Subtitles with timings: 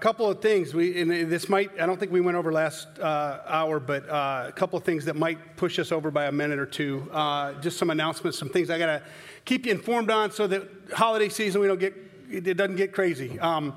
[0.00, 0.72] couple of things.
[0.72, 4.46] We, and this might, I don't think we went over last uh, hour, but uh,
[4.48, 7.08] a couple of things that might push us over by a minute or two.
[7.12, 9.02] Uh, just some announcements, some things I got to
[9.44, 11.94] keep you informed on so that holiday season we don't get,
[12.30, 13.38] it doesn't get crazy.
[13.38, 13.76] Um,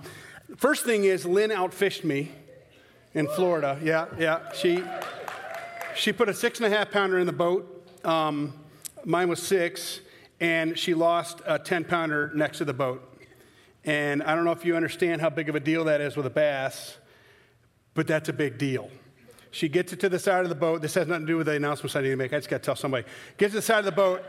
[0.56, 2.32] first thing is Lynn outfished me
[3.14, 3.78] in Florida.
[3.84, 4.52] Yeah, yeah.
[4.54, 4.82] She,
[5.94, 7.70] she put a six and a half pounder in the boat.
[8.06, 8.54] Um,
[9.04, 10.00] mine was six,
[10.40, 13.13] and she lost a 10 pounder next to the boat.
[13.86, 16.26] And I don't know if you understand how big of a deal that is with
[16.26, 16.98] a bass,
[17.94, 18.90] but that's a big deal.
[19.52, 20.82] She gets it to the side of the boat.
[20.82, 22.34] This has nothing to do with the announcements I need to make.
[22.34, 23.06] I just got to tell somebody.
[23.38, 24.24] Gets to the side of the boat.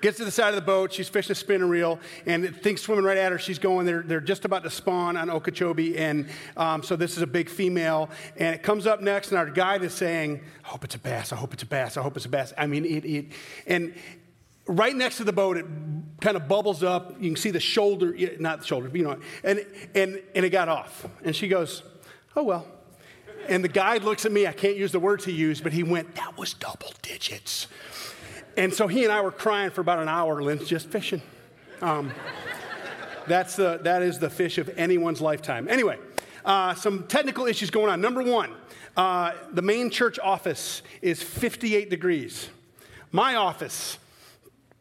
[0.00, 0.92] Gets to the side of the boat.
[0.92, 3.38] She's fishing a spinner reel, and things swimming right at her.
[3.38, 3.86] She's going.
[3.86, 7.48] They're, they're just about to spawn on Okeechobee, and um, so this is a big
[7.48, 8.10] female.
[8.36, 11.32] And it comes up next, and our guide is saying, "I hope it's a bass.
[11.32, 11.96] I hope it's a bass.
[11.96, 13.04] I hope it's a bass." I mean, it.
[13.04, 13.26] it
[13.66, 13.94] and
[14.66, 15.66] right next to the boat, it
[16.20, 17.14] kind of bubbles up.
[17.20, 19.64] You can see the shoulder, not the shoulder, but you know, and,
[19.94, 21.06] and, and it got off.
[21.24, 21.82] And she goes,
[22.34, 22.66] Oh, well.
[23.48, 24.46] And the guide looks at me.
[24.46, 27.68] I can't use the words he used, but he went, That was double digits.
[28.56, 31.20] And so he and I were crying for about an hour, Lynn's just fishing.
[31.82, 32.12] Um,
[33.26, 35.68] that's the, that is the fish of anyone's lifetime.
[35.68, 35.98] Anyway,
[36.44, 38.00] uh, some technical issues going on.
[38.00, 38.54] Number one,
[38.96, 42.48] uh, the main church office is 58 degrees.
[43.12, 43.98] My office,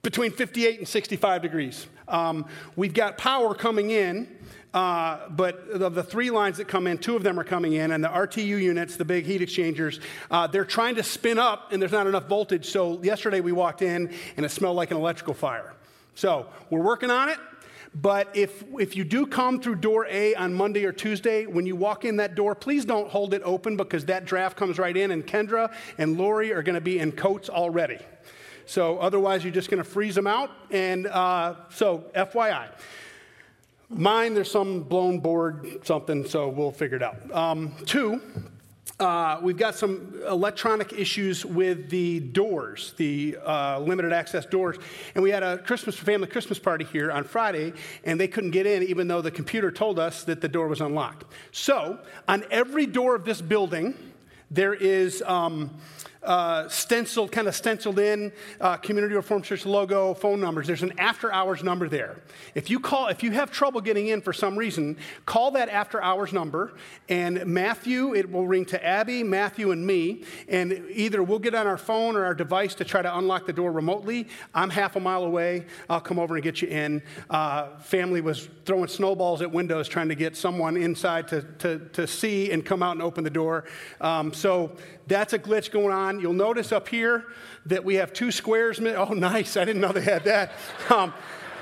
[0.05, 1.87] between 58 and 65 degrees.
[2.07, 2.45] Um,
[2.77, 4.37] we've got power coming in.
[4.73, 7.91] Uh, but of the three lines that come in, two of them are coming in,
[7.93, 11.81] and the RTU units, the big heat exchangers, uh, they're trying to spin up, and
[11.81, 12.65] there's not enough voltage.
[12.65, 15.73] So yesterday we walked in, and it smelled like an electrical fire.
[16.13, 17.37] So we're working on it.
[17.95, 21.77] But if, if you do come through door A on Monday or Tuesday, when you
[21.77, 25.11] walk in that door, please don't hold it open because that draft comes right in,
[25.11, 27.99] and Kendra and Lori are going to be in coats already.
[28.65, 30.51] So otherwise, you're just going to freeze them out.
[30.71, 32.69] And uh, so, FYI.
[33.89, 37.31] Mine, there's some blown board, something, so we'll figure it out.
[37.31, 38.19] Um, two,
[38.99, 44.77] uh, we've got some electronic issues with the doors, the uh, limited access doors.
[45.13, 47.73] And we had a Christmas family Christmas party here on Friday,
[48.05, 50.81] and they couldn't get in even though the computer told us that the door was
[50.81, 51.25] unlocked.
[51.51, 53.95] So, on every door of this building,
[54.49, 55.21] there is.
[55.23, 55.71] Um,
[56.25, 60.67] uh, stenciled, kind of stenciled in uh, Community Reformed Church logo, phone numbers.
[60.67, 62.17] There's an after hours number there.
[62.55, 66.01] If you call, if you have trouble getting in for some reason, call that after
[66.01, 66.73] hours number,
[67.09, 71.67] and Matthew, it will ring to Abby, Matthew, and me, and either we'll get on
[71.67, 74.27] our phone or our device to try to unlock the door remotely.
[74.53, 75.65] I'm half a mile away.
[75.89, 77.01] I'll come over and get you in.
[77.29, 82.07] Uh, family was throwing snowballs at windows trying to get someone inside to, to, to
[82.07, 83.65] see and come out and open the door.
[84.01, 84.71] Um, so
[85.07, 86.14] that's a glitch going on.
[86.19, 87.25] You'll notice up here
[87.65, 88.79] that we have two squares.
[88.79, 89.57] Oh, nice.
[89.57, 90.51] I didn't know they had that.
[90.89, 91.13] Um,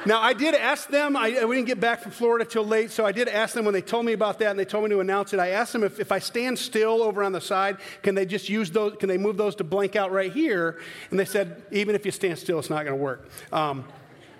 [0.05, 3.05] now, I did ask them, I, we didn't get back from Florida till late, so
[3.05, 4.99] I did ask them when they told me about that and they told me to
[4.99, 5.39] announce it.
[5.39, 8.49] I asked them if, if I stand still over on the side, can they just
[8.49, 10.81] use those, can they move those to blank out right here?
[11.09, 13.29] And they said, even if you stand still, it's not going to work.
[13.53, 13.85] Um,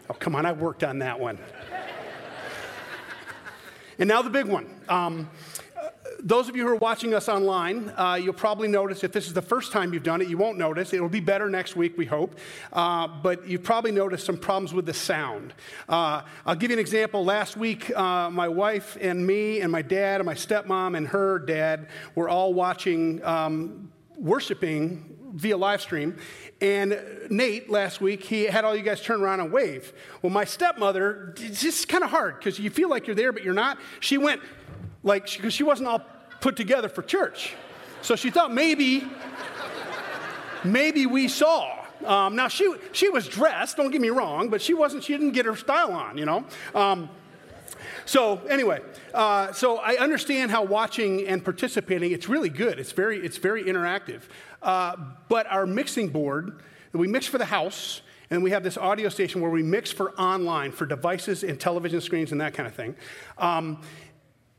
[0.10, 1.38] oh, come on, I worked on that one.
[4.00, 4.68] and now the big one.
[4.90, 5.30] Um,
[6.24, 9.34] those of you who are watching us online, uh, you'll probably notice if this is
[9.34, 10.94] the first time you've done it, you won't notice.
[10.94, 12.38] It'll be better next week, we hope.
[12.72, 15.54] Uh, but you've probably noticed some problems with the sound.
[15.90, 17.26] Uh, I'll give you an example.
[17.26, 21.40] Last week, uh, my wife and me and my dad and my stepmom and her
[21.40, 26.16] dad were all watching, um, worshiping via live stream.
[26.62, 29.92] And Nate last week, he had all you guys turn around and wave.
[30.22, 33.44] Well, my stepmother, it's just kind of hard because you feel like you're there, but
[33.44, 33.78] you're not.
[34.00, 34.42] She went,
[35.04, 36.02] like, because she wasn't all
[36.42, 37.54] put together for church.
[38.02, 39.08] So she thought maybe,
[40.64, 41.84] maybe we saw.
[42.06, 43.78] Um, now she she was dressed.
[43.78, 45.04] Don't get me wrong, but she wasn't.
[45.04, 46.18] She didn't get her style on.
[46.18, 46.46] You know.
[46.76, 47.10] Um,
[48.06, 48.82] so anyway,
[49.14, 52.12] uh, so I understand how watching and participating.
[52.12, 52.80] It's really good.
[52.80, 54.24] It's very it's very interactive.
[54.62, 54.98] Uh,
[55.30, 58.02] but our mixing board, we mix for the house.
[58.30, 62.02] And we have this audio station where we mix for online, for devices and television
[62.02, 62.96] screens and that kind of thing.
[63.38, 63.80] Um,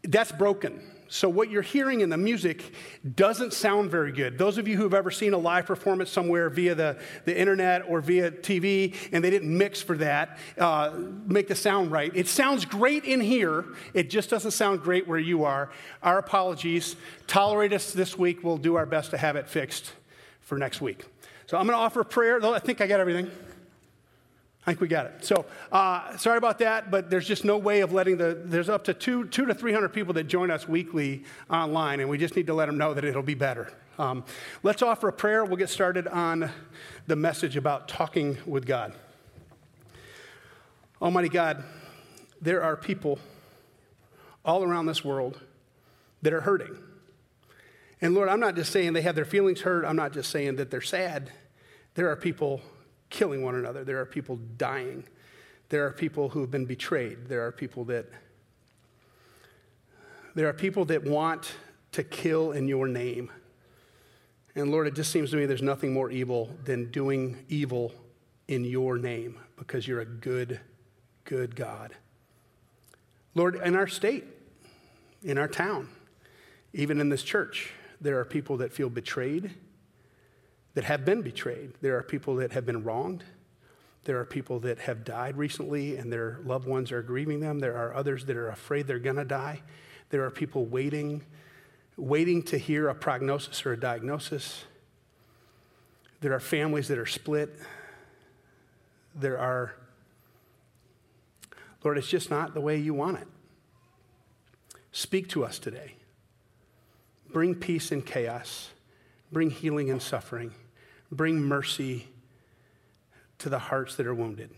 [0.04, 0.80] that's broken.
[1.08, 2.72] So, what you're hearing in the music
[3.14, 4.38] doesn't sound very good.
[4.38, 8.00] Those of you who've ever seen a live performance somewhere via the, the internet or
[8.00, 10.92] via TV and they didn't mix for that, uh,
[11.26, 12.10] make the sound right.
[12.14, 15.70] It sounds great in here, it just doesn't sound great where you are.
[16.02, 16.96] Our apologies.
[17.26, 18.42] Tolerate us this week.
[18.42, 19.92] We'll do our best to have it fixed
[20.40, 21.04] for next week.
[21.46, 22.44] So, I'm going to offer a prayer.
[22.44, 23.30] I think I got everything.
[24.66, 25.24] I think we got it.
[25.24, 28.84] So uh, sorry about that, but there's just no way of letting the, there's up
[28.84, 32.46] to two, two to 300 people that join us weekly online, and we just need
[32.46, 33.70] to let them know that it'll be better.
[33.98, 34.24] Um,
[34.62, 35.44] let's offer a prayer.
[35.44, 36.50] We'll get started on
[37.06, 38.94] the message about talking with God.
[41.02, 41.62] Almighty God,
[42.40, 43.18] there are people
[44.44, 45.40] all around this world
[46.22, 46.74] that are hurting.
[48.00, 50.56] And Lord, I'm not just saying they have their feelings hurt, I'm not just saying
[50.56, 51.30] that they're sad.
[51.94, 52.62] There are people
[53.14, 55.04] killing one another, there are people dying,
[55.68, 58.06] there are people who have been betrayed, there are people that
[60.34, 61.52] there are people that want
[61.92, 63.30] to kill in your name.
[64.56, 67.92] And Lord, it just seems to me there's nothing more evil than doing evil
[68.48, 70.58] in your name because you're a good,
[71.22, 71.94] good God.
[73.36, 74.24] Lord, in our state,
[75.22, 75.88] in our town,
[76.72, 79.52] even in this church, there are people that feel betrayed,
[80.74, 81.72] that have been betrayed.
[81.80, 83.24] There are people that have been wronged.
[84.04, 87.58] There are people that have died recently and their loved ones are grieving them.
[87.58, 89.62] There are others that are afraid they're going to die.
[90.10, 91.22] There are people waiting,
[91.96, 94.64] waiting to hear a prognosis or a diagnosis.
[96.20, 97.56] There are families that are split.
[99.14, 99.74] There are,
[101.82, 103.28] Lord, it's just not the way you want it.
[104.92, 105.94] Speak to us today.
[107.32, 108.70] Bring peace in chaos.
[109.32, 110.52] Bring healing in suffering.
[111.14, 112.08] Bring mercy
[113.38, 114.50] to the hearts that are wounded.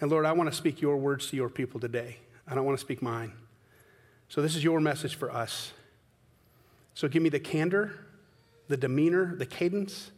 [0.00, 2.18] And Lord, I want to speak your words to your people today.
[2.46, 3.32] I don't want to speak mine.
[4.28, 5.72] So this is your message for us.
[6.94, 7.92] So give me the candor,
[8.68, 10.10] the demeanor, the cadence,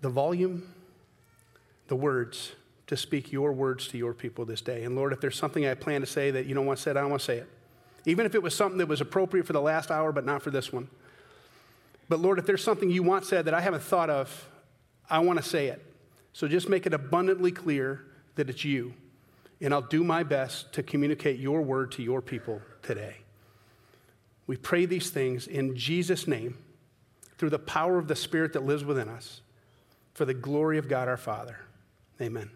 [0.00, 0.72] the volume,
[1.88, 2.52] the words
[2.86, 4.84] to speak your words to your people this day.
[4.84, 7.00] And Lord, if there's something I plan to say that you don't want said, I
[7.00, 7.48] don't want to say it.
[8.06, 10.50] Even if it was something that was appropriate for the last hour, but not for
[10.50, 10.88] this one.
[12.10, 14.48] But Lord, if there's something you want said that I haven't thought of,
[15.08, 15.80] I want to say it.
[16.32, 18.04] So just make it abundantly clear
[18.34, 18.94] that it's you.
[19.60, 23.14] And I'll do my best to communicate your word to your people today.
[24.48, 26.58] We pray these things in Jesus' name
[27.38, 29.40] through the power of the Spirit that lives within us
[30.14, 31.60] for the glory of God our Father.
[32.20, 32.50] Amen.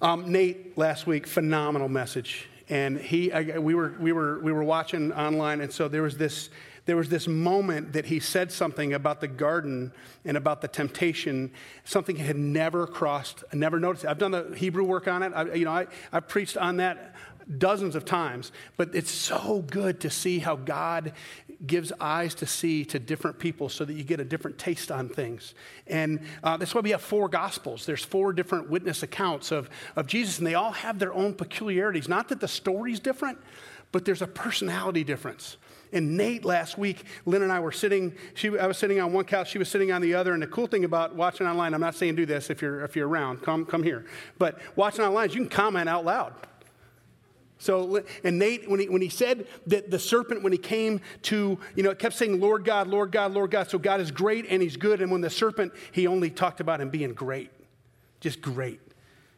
[0.00, 4.64] Um, Nate, last week, phenomenal message and he, I, we, were, we, were, we were
[4.64, 6.48] watching online, and so there was this
[6.84, 9.92] there was this moment that he said something about the garden
[10.24, 11.52] and about the temptation,
[11.84, 14.04] something he had never crossed, never noticed.
[14.04, 15.32] I've done the Hebrew work on it.
[15.34, 17.14] I, you know, I, I've preached on that
[17.58, 21.12] dozens of times, but it's so good to see how God
[21.66, 25.08] gives eyes to see to different people so that you get a different taste on
[25.08, 25.54] things.
[25.86, 27.86] And uh, that's why we have four gospels.
[27.86, 32.08] There's four different witness accounts of, of Jesus, and they all have their own peculiarities.
[32.08, 33.38] Not that the story's different,
[33.92, 35.56] but there's a personality difference.
[35.92, 39.24] And Nate last week, Lynn and I were sitting, she, I was sitting on one
[39.24, 40.32] couch, she was sitting on the other.
[40.32, 42.96] And the cool thing about watching online, I'm not saying do this if you're, if
[42.96, 44.06] you're around, come, come here.
[44.38, 46.32] But watching online you can comment out loud.
[47.58, 51.56] So, and Nate, when he, when he said that the serpent, when he came to,
[51.76, 53.70] you know, it kept saying, Lord God, Lord God, Lord God.
[53.70, 55.00] So God is great and he's good.
[55.00, 57.52] And when the serpent, he only talked about him being great,
[58.18, 58.80] just great.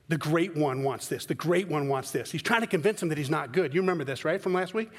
[0.08, 1.26] The great one wants this.
[1.26, 2.30] The great one wants this.
[2.30, 3.74] He's trying to convince him that he's not good.
[3.74, 4.90] You remember this, right, from last week?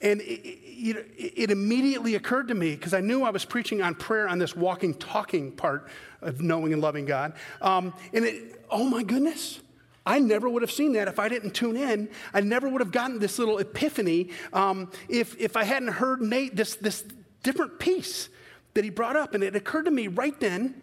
[0.00, 3.94] And it, it, it immediately occurred to me because I knew I was preaching on
[3.94, 5.88] prayer on this walking, talking part
[6.22, 7.32] of knowing and loving God.
[7.60, 9.60] Um, and it, oh my goodness,
[10.06, 12.08] I never would have seen that if I didn't tune in.
[12.32, 16.54] I never would have gotten this little epiphany um, if, if I hadn't heard Nate,
[16.54, 17.04] this, this
[17.42, 18.28] different piece
[18.74, 19.34] that he brought up.
[19.34, 20.80] And it occurred to me right then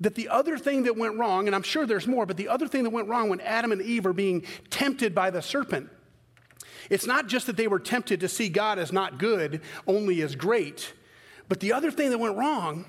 [0.00, 2.68] that the other thing that went wrong, and I'm sure there's more, but the other
[2.68, 5.88] thing that went wrong when Adam and Eve are being tempted by the serpent
[6.90, 10.36] it's not just that they were tempted to see God as not good, only as
[10.36, 10.92] great,
[11.48, 12.86] but the other thing that went wrong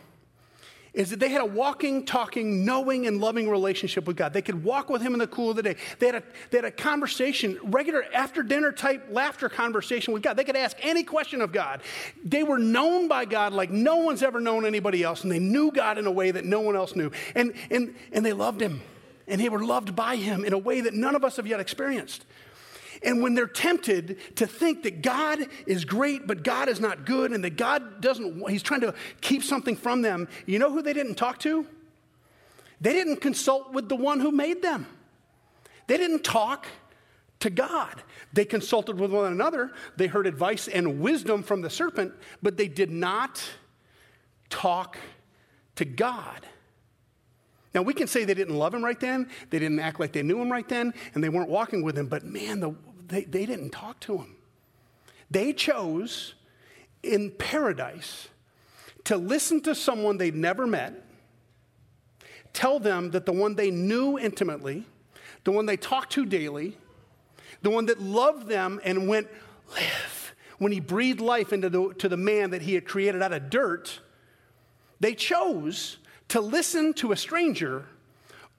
[0.96, 4.32] is that they had a walking, talking, knowing, and loving relationship with God.
[4.32, 5.76] They could walk with Him in the cool of the day.
[6.00, 10.38] They had a, they had a conversation, regular after dinner type laughter conversation with God.
[10.38, 11.82] They could ask any question of God.
[12.24, 15.70] They were known by God like no one's ever known anybody else, and they knew
[15.70, 17.12] God in a way that no one else knew.
[17.36, 18.82] And, and, and they loved Him,
[19.28, 21.60] and they were loved by Him in a way that none of us have yet
[21.60, 22.26] experienced.
[23.04, 27.32] And when they're tempted to think that God is great, but God is not good,
[27.32, 30.94] and that God doesn't, He's trying to keep something from them, you know who they
[30.94, 31.66] didn't talk to?
[32.82, 34.88] They didn't consult with the one who made them.
[35.88, 36.68] They didn't talk
[37.40, 38.02] to God.
[38.34, 39.72] They consulted with one another.
[39.98, 43.44] They heard advice and wisdom from the serpent, but they did not
[44.50, 44.98] talk
[45.76, 46.46] to God.
[47.76, 50.24] Now, we can say they didn't love him right then, they didn't act like they
[50.24, 52.74] knew him right then, and they weren't walking with him, but man, the,
[53.08, 54.38] they, they didn't talk to him.
[55.30, 56.36] They chose
[57.04, 58.30] in paradise
[59.04, 61.06] to listen to someone they'd never met,
[62.54, 64.86] tell them that the one they knew intimately,
[65.44, 66.78] the one they talked to daily,
[67.62, 69.28] the one that loved them and went,
[69.74, 70.34] live.
[70.60, 73.50] When he breathed life into the, to the man that he had created out of
[73.50, 74.00] dirt,
[75.02, 75.98] they chose
[76.30, 77.86] to listen to a stranger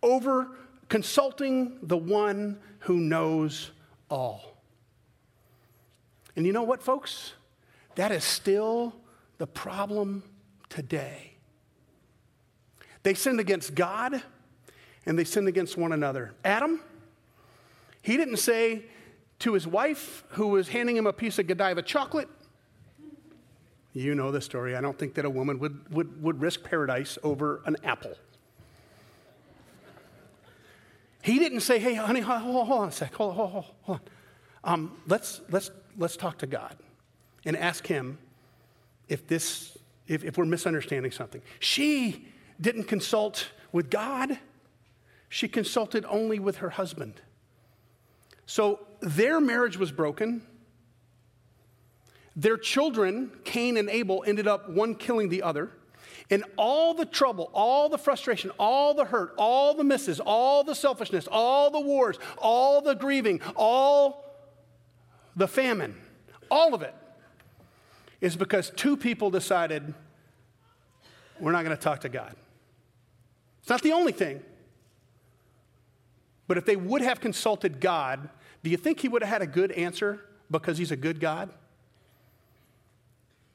[0.03, 0.49] over
[0.89, 3.71] consulting the one who knows
[4.09, 4.57] all.
[6.37, 7.33] And you know what, folks?
[7.97, 8.95] That is still
[9.39, 10.23] the problem
[10.69, 11.33] today.
[13.03, 14.23] They sinned against God
[15.07, 16.35] and they sinned against one another.
[16.45, 16.81] Adam,
[18.03, 18.85] he didn't say
[19.41, 22.29] to his wife, who was handing him a piece of Godiva chocolate,
[23.97, 24.77] you know the story.
[24.77, 28.15] I don't think that a woman would, would, would risk paradise over an apple.
[31.23, 34.01] He didn't say, hey, honey, hold, hold, on a sec, hold, hold, hold, hold
[34.65, 34.73] on.
[34.73, 36.77] Um, let's, let's, let's talk to God
[37.47, 38.19] and ask Him
[39.09, 41.41] if, this, if, if we're misunderstanding something.
[41.59, 42.29] She
[42.61, 44.39] didn't consult with God,
[45.31, 47.15] she consulted only with her husband.
[48.45, 50.43] So their marriage was broken.
[52.37, 55.71] Their children, Cain and Abel, ended up one killing the other.
[56.31, 60.75] And all the trouble, all the frustration, all the hurt, all the misses, all the
[60.75, 64.25] selfishness, all the wars, all the grieving, all
[65.37, 65.97] the famine,
[66.51, 66.95] all of it
[68.21, 69.95] is because two people decided
[71.39, 72.35] we're not going to talk to God.
[73.61, 74.43] It's not the only thing.
[76.49, 78.29] But if they would have consulted God,
[78.63, 81.51] do you think he would have had a good answer because he's a good God?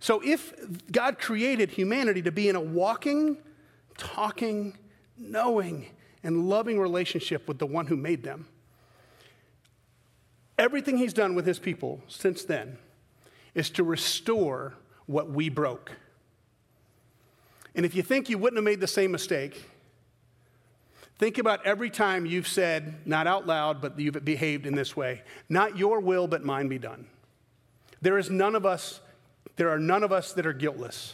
[0.01, 0.53] So if
[0.91, 3.38] God created humanity to be in a walking,
[4.00, 4.75] talking,
[5.15, 5.86] knowing,
[6.24, 8.48] and loving relationship with the one who made them,
[10.58, 12.79] everything he's done with his people since then
[13.53, 14.74] is to restore
[15.05, 15.91] what we broke.
[17.75, 19.70] And if you think you wouldn't have made the same mistake,
[21.20, 25.22] think about every time you've said, not out loud, but you've behaved in this way,
[25.48, 27.05] not your will, but mine be done.
[28.01, 29.00] There is none of us
[29.61, 31.13] there are none of us that are guiltless.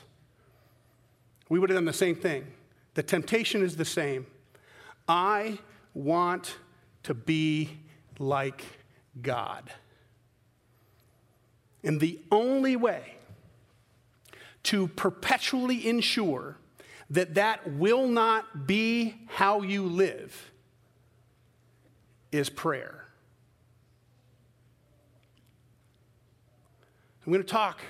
[1.50, 2.48] We would have done the same thing.
[2.94, 4.26] The temptation is the same.
[5.06, 5.60] I
[5.94, 6.56] want
[7.04, 7.78] to be
[8.20, 8.64] like
[9.22, 9.70] God.
[11.84, 13.16] And the only way
[14.64, 16.56] to perpetually ensure
[17.10, 20.54] that that will not be how you live
[22.32, 23.04] is prayer.
[27.26, 27.82] I'm going to talk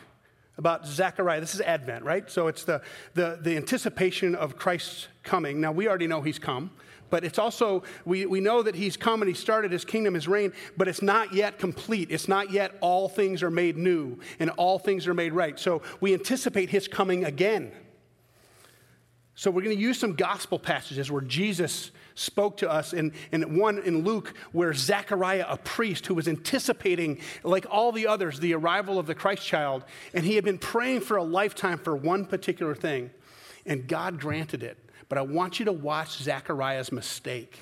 [0.58, 1.40] about Zechariah.
[1.40, 2.30] This is Advent, right?
[2.30, 2.82] So it's the,
[3.14, 5.62] the, the anticipation of Christ's coming.
[5.62, 6.72] Now, we already know he's come,
[7.10, 10.28] but it's also, we, we know that he's come and he started his kingdom, his
[10.28, 12.12] reign, but it's not yet complete.
[12.12, 15.60] It's not yet all things are made new and all things are made right.
[15.60, 17.72] So we anticipate his coming again.
[19.36, 23.58] So we're going to use some gospel passages where Jesus spoke to us, and, and
[23.58, 28.54] one in Luke where Zechariah, a priest who was anticipating, like all the others, the
[28.54, 29.84] arrival of the Christ child,
[30.14, 33.12] and he had been praying for a lifetime for one particular thing,
[33.66, 34.78] and God granted it.
[35.10, 37.58] But I want you to watch Zechariah's mistake.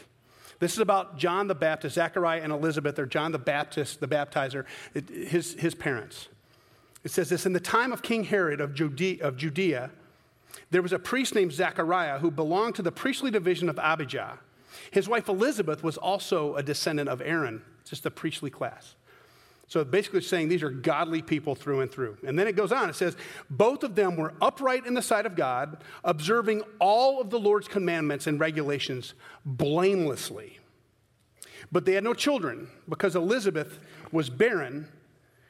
[0.60, 4.66] This is about John the Baptist, Zechariah and Elizabeth, or John the Baptist, the baptizer,
[4.94, 6.30] his, his parents.
[7.04, 9.92] It says this In the time of King Herod of Judea, of Judea
[10.72, 14.40] there was a priest named Zechariah who belonged to the priestly division of Abijah.
[14.92, 18.96] His wife Elizabeth was also a descendant of Aaron, just the priestly class.
[19.68, 22.18] So basically saying these are godly people through and through.
[22.26, 23.18] And then it goes on, it says,
[23.50, 27.68] both of them were upright in the sight of God, observing all of the Lord's
[27.68, 30.60] commandments and regulations blamelessly.
[31.72, 33.80] But they had no children because Elizabeth
[34.12, 34.88] was barren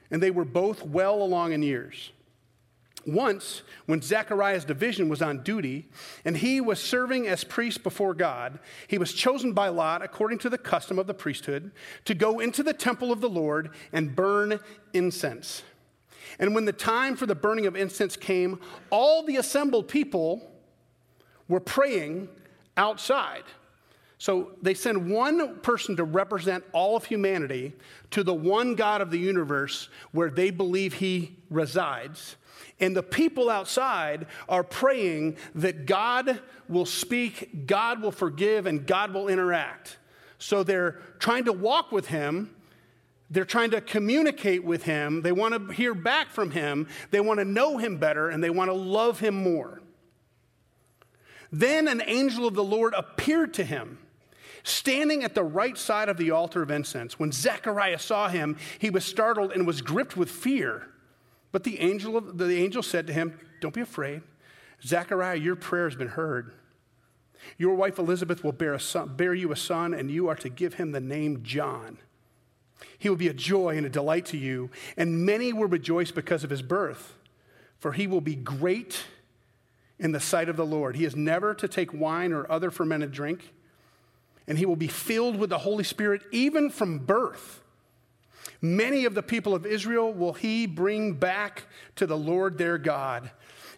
[0.09, 2.11] and they were both well along in years.
[3.05, 5.87] Once, when Zechariah's division was on duty
[6.23, 10.49] and he was serving as priest before God, he was chosen by Lot, according to
[10.49, 11.71] the custom of the priesthood,
[12.05, 14.59] to go into the temple of the Lord and burn
[14.93, 15.61] incense.
[16.39, 18.59] And when the time for the burning of incense came,
[18.89, 20.51] all the assembled people
[21.47, 22.27] were praying
[22.75, 23.43] outside.
[24.17, 27.73] So they send one person to represent all of humanity
[28.11, 32.37] to the one God of the universe where they believe he resides.
[32.79, 39.13] And the people outside are praying that God will speak, God will forgive, and God
[39.13, 39.97] will interact.
[40.39, 42.53] So they're trying to walk with Him.
[43.29, 45.21] They're trying to communicate with Him.
[45.21, 46.87] They want to hear back from Him.
[47.11, 49.81] They want to know Him better, and they want to love Him more.
[51.51, 53.99] Then an angel of the Lord appeared to him,
[54.63, 57.17] standing at the right side of the altar of incense.
[57.17, 60.89] When Zechariah saw him, he was startled and was gripped with fear.
[61.55, 64.23] But the angel, of, the angel said to him, Don't be afraid.
[64.83, 66.51] Zechariah, your prayer has been heard.
[67.57, 70.49] Your wife Elizabeth will bear, a son, bear you a son, and you are to
[70.49, 71.97] give him the name John.
[72.97, 76.43] He will be a joy and a delight to you, and many will rejoice because
[76.43, 77.15] of his birth,
[77.79, 79.05] for he will be great
[79.97, 80.97] in the sight of the Lord.
[80.97, 83.53] He is never to take wine or other fermented drink,
[84.45, 87.61] and he will be filled with the Holy Spirit even from birth.
[88.65, 91.63] Many of the people of Israel will he bring back
[91.97, 93.29] to the Lord their God.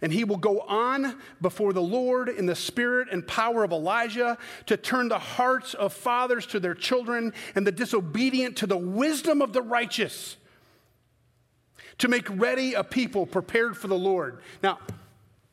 [0.01, 4.38] And he will go on before the Lord in the spirit and power of Elijah
[4.67, 9.41] to turn the hearts of fathers to their children and the disobedient to the wisdom
[9.41, 10.38] of the righteous,
[11.98, 14.39] to make ready a people prepared for the Lord.
[14.63, 14.79] Now,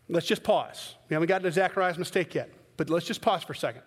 [0.08, 0.94] let's just pause.
[1.08, 3.82] We haven't gotten to Zechariah's mistake yet, but let's just pause for a second.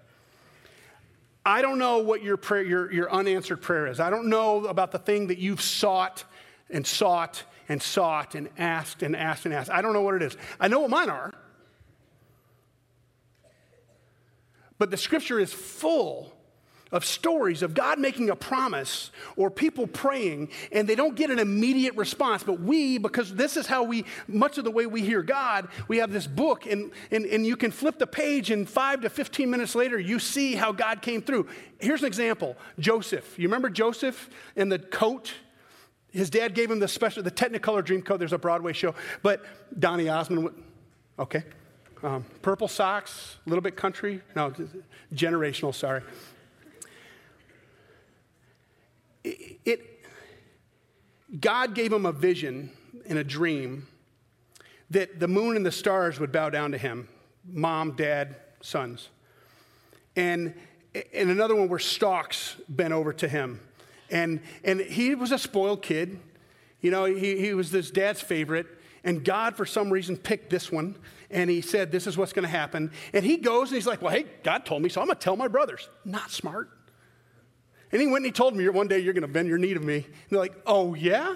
[1.48, 4.02] I don't know what your prayer, your, your unanswered prayer is.
[4.02, 6.26] I don't know about the thing that you've sought
[6.70, 9.70] and sought and sought and asked and asked and asked.
[9.70, 10.36] I don't know what it is.
[10.60, 11.34] I know what mine are.
[14.78, 16.34] But the scripture is full
[16.92, 21.40] of stories of God making a promise or people praying and they don't get an
[21.40, 22.44] immediate response.
[22.44, 25.98] But we, because this is how we, much of the way we hear God, we
[25.98, 29.50] have this book and, and, and you can flip the page and five to 15
[29.50, 31.48] minutes later, you see how God came through.
[31.80, 33.38] Here's an example Joseph.
[33.38, 35.34] You remember Joseph and the coat?
[36.12, 38.18] His dad gave him the special, the Technicolor Dream Coat.
[38.18, 38.96] There's a Broadway show.
[39.22, 39.44] But
[39.78, 40.50] Donny Osmond,
[41.20, 41.44] okay.
[42.04, 44.22] Um, purple socks, a little bit country.
[44.36, 44.54] No,
[45.14, 46.02] generational, sorry.
[49.66, 50.06] It,
[51.40, 52.72] God gave him a vision
[53.06, 53.88] in a dream
[54.90, 57.08] that the moon and the stars would bow down to him
[57.50, 59.10] mom, dad, sons.
[60.16, 60.54] And,
[61.14, 63.62] and another one where stalks bent over to him.
[64.10, 66.20] And, and he was a spoiled kid.
[66.82, 68.68] You know, he, he was this dad's favorite.
[69.04, 70.96] And God, for some reason, picked this one.
[71.30, 72.92] And he said, This is what's going to happen.
[73.14, 75.24] And he goes and he's like, Well, hey, God told me, so I'm going to
[75.24, 75.90] tell my brothers.
[76.04, 76.70] Not smart.
[77.92, 79.74] And he went and he told me, One day you're going to bend your knee
[79.74, 79.96] to me.
[79.96, 81.36] And they're like, Oh, yeah?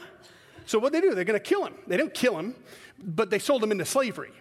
[0.65, 1.15] So what they do?
[1.15, 1.75] They're going to kill him.
[1.87, 2.55] They didn't kill him,
[3.03, 4.31] but they sold him into slavery.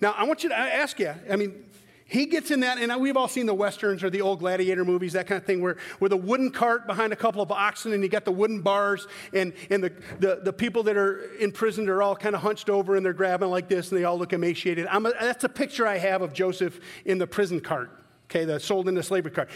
[0.00, 1.64] Now, I want you to ask you, I mean,
[2.08, 5.14] he gets in that, and we've all seen the westerns or the old gladiator movies,
[5.14, 8.02] that kind of thing, where with a wooden cart behind a couple of oxen, and
[8.02, 11.88] you got the wooden bars, and, and the, the, the people that are in prison
[11.88, 14.32] are all kind of hunched over and they're grabbing like this, and they all look
[14.32, 14.86] emaciated.
[14.86, 17.90] A, that's a picture I have of Joseph in the prison cart,
[18.30, 19.50] okay, the sold into slavery cart.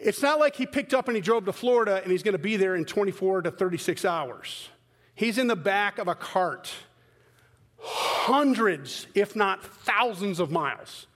[0.00, 2.38] It's not like he picked up and he drove to Florida and he's going to
[2.38, 4.68] be there in 24 to 36 hours.
[5.14, 6.72] He's in the back of a cart,
[7.78, 11.06] hundreds, if not thousands of miles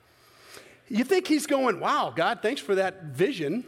[0.88, 3.64] you think he's going, wow, God, thanks for that vision.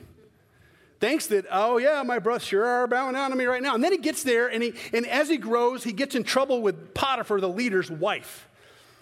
[1.00, 3.74] Thanks that, oh yeah, my brothers sure are bowing down to me right now.
[3.74, 6.62] And then he gets there, and, he, and as he grows, he gets in trouble
[6.62, 8.48] with Potiphar, the leader's wife.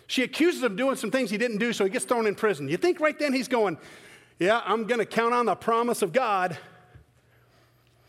[0.07, 2.35] She accuses him of doing some things he didn't do, so he gets thrown in
[2.35, 2.68] prison.
[2.68, 3.79] You think right then he's going,
[4.38, 6.59] yeah, I'm going to count on the promise of God.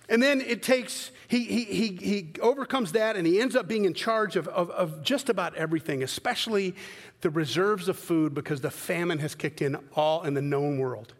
[0.08, 3.86] And then it takes, he, he, he, he overcomes that and he ends up being
[3.86, 6.76] in charge of, of, of just about everything, especially
[7.22, 11.14] the reserves of food because the famine has kicked in all in the known world.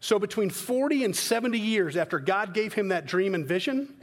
[0.00, 3.94] So, between 40 and 70 years after God gave him that dream and vision,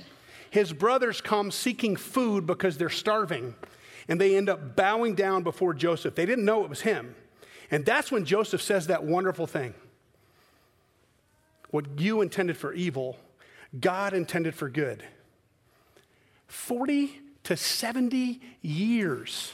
[0.50, 3.54] his brothers come seeking food because they're starving,
[4.08, 6.16] and they end up bowing down before Joseph.
[6.16, 7.16] They didn't know it was him.
[7.72, 9.74] And that's when Joseph says that wonderful thing
[11.70, 13.18] What you intended for evil,
[13.80, 15.04] God intended for good.
[16.48, 19.52] 40 to 70 years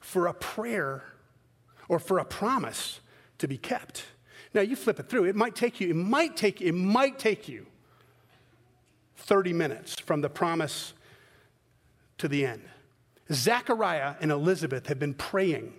[0.00, 1.04] for a prayer
[1.88, 3.00] or for a promise
[3.38, 4.04] to be kept.
[4.54, 5.24] Now you flip it through.
[5.24, 7.66] It might take you, it might take, it might take you
[9.16, 10.94] 30 minutes from the promise
[12.18, 12.62] to the end.
[13.32, 15.72] Zechariah and Elizabeth have been praying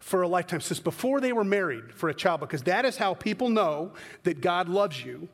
[0.00, 3.14] for a lifetime since before they were married for a child because that is how
[3.14, 3.92] people know
[4.24, 5.28] that God loves you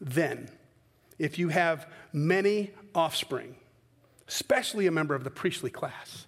[0.00, 0.48] then.
[1.18, 3.56] If you have many offspring,
[4.28, 6.26] especially a member of the priestly class.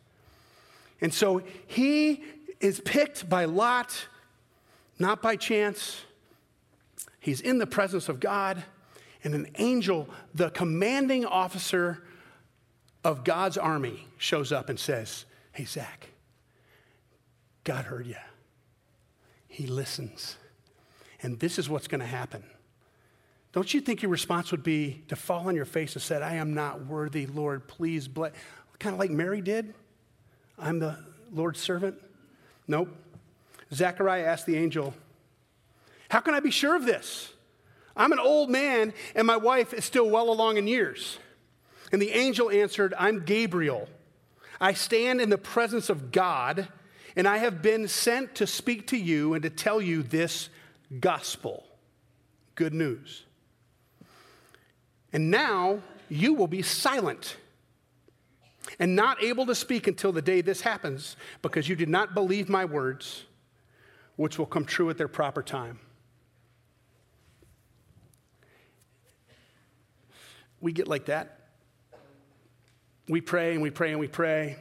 [1.00, 2.24] And so he
[2.60, 4.08] is picked by Lot,
[4.98, 6.02] not by chance.
[7.20, 8.62] He's in the presence of God,
[9.22, 12.02] and an angel, the commanding officer
[13.02, 16.08] of God's army, shows up and says, Hey, Zach,
[17.64, 18.16] God heard you.
[19.48, 20.36] He listens.
[21.22, 22.44] And this is what's going to happen.
[23.52, 26.34] Don't you think your response would be to fall on your face and say, I
[26.34, 28.32] am not worthy, Lord, please bless?
[28.78, 29.74] Kind of like Mary did.
[30.58, 30.98] I'm the
[31.32, 31.96] Lord's servant?
[32.66, 32.88] Nope.
[33.72, 34.92] Zechariah asked the angel,
[36.08, 37.32] How can I be sure of this?
[37.96, 41.18] I'm an old man, and my wife is still well along in years.
[41.92, 43.88] And the angel answered, I'm Gabriel.
[44.60, 46.68] I stand in the presence of God,
[47.16, 50.48] and I have been sent to speak to you and to tell you this
[51.00, 51.64] gospel.
[52.54, 53.24] Good news.
[55.12, 57.36] And now you will be silent
[58.78, 62.48] and not able to speak until the day this happens because you did not believe
[62.48, 63.24] my words,
[64.16, 65.78] which will come true at their proper time.
[70.60, 71.44] We get like that
[73.08, 74.56] we pray and we pray and we pray.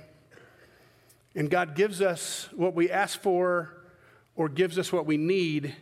[1.35, 3.73] And God gives us what we ask for
[4.35, 5.75] or gives us what we need,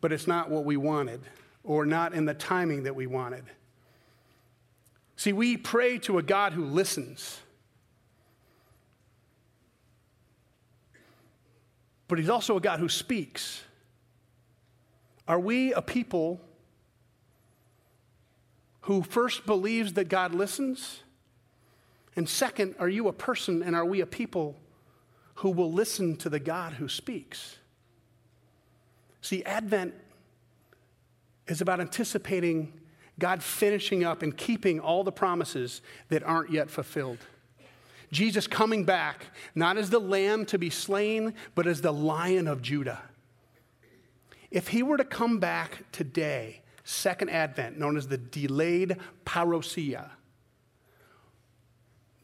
[0.00, 1.20] but it's not what we wanted
[1.64, 3.44] or not in the timing that we wanted.
[5.16, 7.40] See, we pray to a God who listens.
[12.08, 13.62] But he's also a God who speaks.
[15.28, 16.40] Are we a people
[18.82, 21.02] who first believes that God listens?
[22.16, 24.56] And second, are you a person and are we a people
[25.36, 27.56] who will listen to the God who speaks?
[29.22, 29.94] See, Advent
[31.46, 32.72] is about anticipating
[33.18, 37.18] God finishing up and keeping all the promises that aren't yet fulfilled.
[38.10, 42.62] Jesus coming back, not as the lamb to be slain, but as the lion of
[42.62, 43.02] Judah.
[44.50, 50.10] If he were to come back today, second advent, known as the delayed parousia,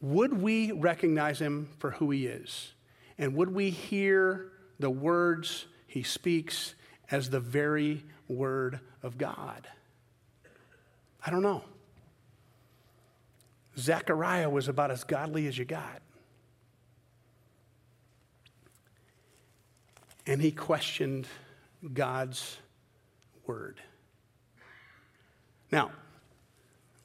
[0.01, 2.73] would we recognize him for who he is?
[3.17, 6.75] And would we hear the words he speaks
[7.09, 9.67] as the very word of God?
[11.25, 11.63] I don't know.
[13.77, 16.01] Zechariah was about as godly as you got.
[20.25, 21.27] And he questioned
[21.93, 22.57] God's
[23.45, 23.79] word.
[25.71, 25.91] Now,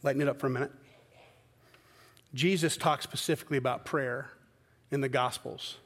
[0.03, 0.73] lighten it up for a minute.
[2.35, 4.31] Jesus talks specifically about prayer
[4.91, 5.77] in the Gospels.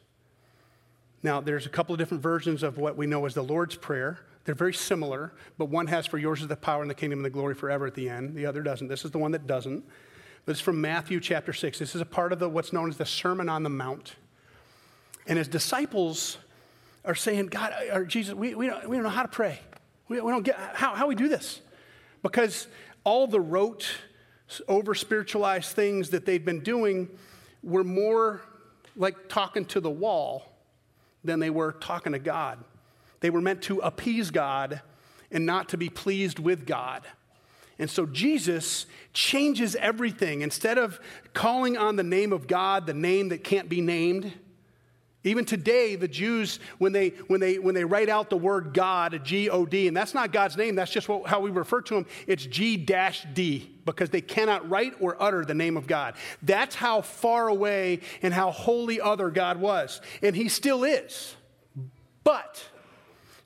[1.23, 4.19] Now, there's a couple of different versions of what we know as the Lord's Prayer.
[4.45, 7.27] They're very similar, but one has for yours is the power and the kingdom and
[7.27, 8.37] the glory forever at the end.
[8.37, 8.87] The other doesn't.
[8.87, 9.85] This is the one that doesn't.
[10.45, 11.81] This is from Matthew chapter 6.
[11.81, 14.15] This is a part of the, what's known as the Sermon on the Mount.
[15.27, 16.39] And his disciples
[17.05, 19.59] are saying, God, or Jesus, we, we, don't, we don't know how to pray.
[20.09, 21.61] We, we don't get how, how we do this.
[22.23, 22.69] Because
[23.03, 23.89] all the rote,
[24.69, 27.09] over spiritualized things that they'd been doing
[27.63, 28.43] were more
[28.97, 30.53] like talking to the wall
[31.25, 32.63] than they were talking to God.
[33.21, 34.81] They were meant to appease God
[35.31, 37.03] and not to be pleased with God.
[37.79, 40.43] And so Jesus changes everything.
[40.43, 41.01] Instead of
[41.35, 44.33] calling on the name of God, the name that can't be named,
[45.27, 49.21] even today, the Jews, when they, when they, when they write out the word God,
[49.25, 51.97] G O D, and that's not God's name, that's just what, how we refer to
[51.97, 56.15] him, it's G D, because they cannot write or utter the name of God.
[56.43, 60.01] That's how far away and how holy other God was.
[60.23, 61.35] And he still is.
[62.25, 62.63] But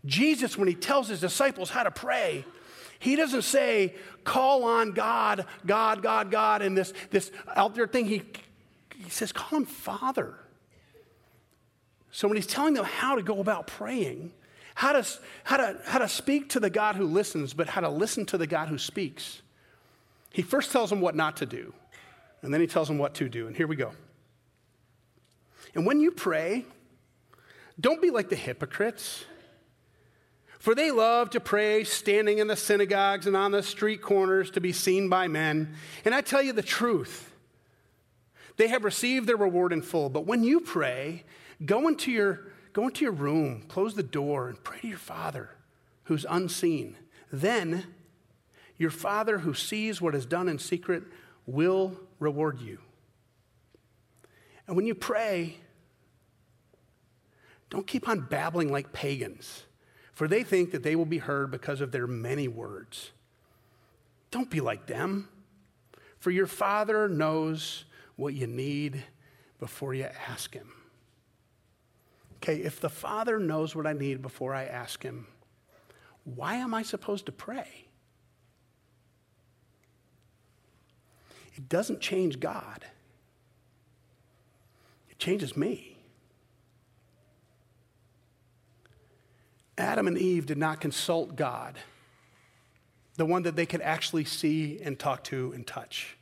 [0.05, 2.45] Jesus, when he tells his disciples how to pray,
[2.99, 8.05] he doesn't say, call on God, God, God, God, and this, this out there thing.
[8.05, 8.23] He,
[9.03, 10.35] he says, call him Father.
[12.13, 14.33] So when he's telling them how to go about praying,
[14.75, 15.07] how to,
[15.45, 18.39] how, to, how to speak to the God who listens, but how to listen to
[18.39, 19.43] the God who speaks,
[20.33, 21.73] he first tells them what not to do,
[22.43, 23.47] and then he tells them what to do.
[23.47, 23.93] And here we go.
[25.75, 26.65] And when you pray,
[27.79, 29.25] don't be like the hypocrites.
[30.59, 34.61] For they love to pray standing in the synagogues and on the street corners to
[34.61, 35.75] be seen by men.
[36.05, 37.33] And I tell you the truth,
[38.59, 40.11] they have received their reward in full.
[40.11, 41.25] But when you pray,
[41.65, 45.51] Go into your, go into your room, close the door, and pray to your Father
[46.05, 46.97] who's unseen.
[47.31, 47.87] Then
[48.79, 51.03] your Father who sees what is done in secret
[51.47, 52.79] will reward you.
[54.67, 55.57] And when you pray,
[57.69, 59.65] don't keep on babbling like pagans,
[60.13, 63.11] for they think that they will be heard because of their many words.
[64.31, 65.29] Don't be like them,
[66.19, 67.85] for your Father knows
[68.17, 69.05] what you need
[69.59, 70.71] before you ask Him.
[72.43, 75.27] Okay, if the Father knows what I need before I ask Him,
[76.25, 77.87] why am I supposed to pray?
[81.55, 82.87] It doesn't change God,
[85.11, 85.99] it changes me.
[89.77, 91.79] Adam and Eve did not consult God,
[93.17, 96.19] the one that they could actually see and talk to and touch.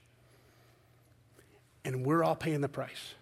[1.84, 3.14] And we're all paying the price.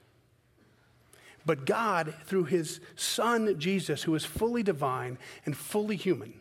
[1.47, 6.35] But God, through his son Jesus, who is fully divine and fully human,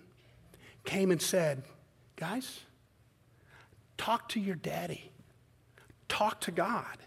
[0.84, 1.62] came and said,
[2.16, 2.62] Guys,
[3.98, 5.12] talk to your daddy,
[6.10, 6.98] talk to God.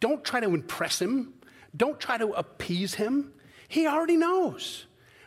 [0.00, 1.32] Don't try to impress him,
[1.74, 3.32] don't try to appease him.
[3.66, 4.86] He already knows.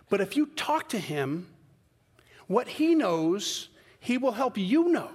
[0.09, 1.47] But if you talk to him,
[2.47, 5.09] what he knows, he will help you know.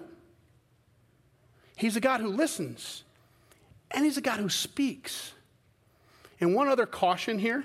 [1.76, 3.05] He's a God who listens,
[3.90, 5.33] and he's a God who speaks.
[6.40, 7.64] And one other caution here.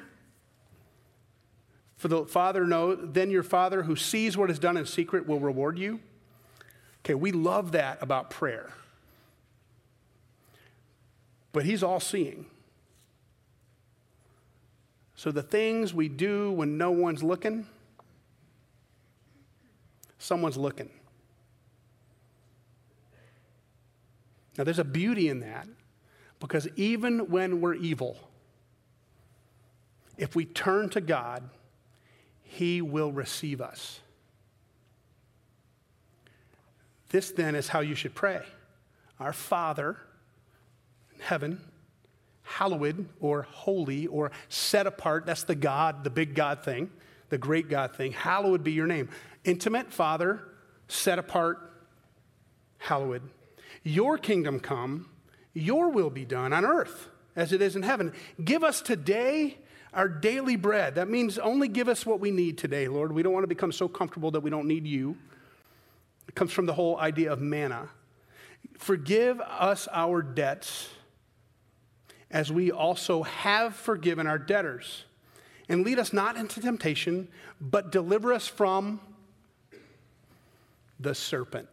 [1.97, 5.39] For the Father know, then your Father who sees what is done in secret will
[5.39, 5.99] reward you.
[6.99, 8.71] Okay, we love that about prayer.
[11.51, 12.45] but He's all seeing.
[15.15, 17.67] So the things we do when no one's looking,
[20.17, 20.89] someone's looking.
[24.57, 25.67] Now, there's a beauty in that
[26.39, 28.17] because even when we're evil,
[30.17, 31.49] if we turn to God,
[32.43, 33.99] He will receive us.
[37.09, 38.41] This then is how you should pray
[39.19, 39.97] Our Father
[41.13, 41.61] in heaven,
[42.43, 45.25] hallowed or holy or set apart.
[45.25, 46.89] That's the God, the big God thing,
[47.29, 48.13] the great God thing.
[48.13, 49.09] Hallowed be your name.
[49.43, 50.41] Intimate, Father,
[50.87, 51.71] set apart,
[52.77, 53.23] hallowed.
[53.83, 55.09] Your kingdom come,
[55.53, 58.13] your will be done on earth as it is in heaven.
[58.43, 59.57] Give us today
[59.93, 60.95] our daily bread.
[60.95, 63.11] That means only give us what we need today, Lord.
[63.11, 65.17] We don't want to become so comfortable that we don't need you.
[66.27, 67.89] It comes from the whole idea of manna.
[68.77, 70.89] Forgive us our debts
[72.29, 75.03] as we also have forgiven our debtors.
[75.67, 77.27] And lead us not into temptation,
[77.59, 78.99] but deliver us from
[80.99, 81.67] the serpent,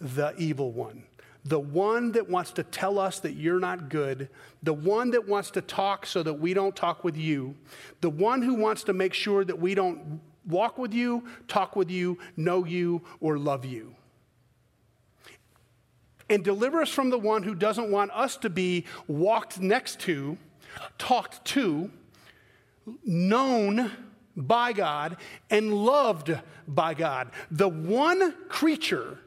[0.00, 1.04] the evil one,
[1.44, 4.28] the one that wants to tell us that you're not good,
[4.62, 7.54] the one that wants to talk so that we don't talk with you,
[8.00, 11.90] the one who wants to make sure that we don't walk with you, talk with
[11.90, 13.94] you, know you, or love you
[16.32, 20.38] and deliver us from the one who doesn't want us to be walked next to,
[20.98, 21.90] talked to,
[23.04, 23.90] known
[24.36, 25.18] by God,
[25.50, 26.34] and loved
[26.66, 27.30] by God.
[27.50, 29.18] The one creature